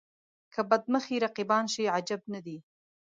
[0.53, 2.57] که بد مخي رقیبان شي عجب نه دی.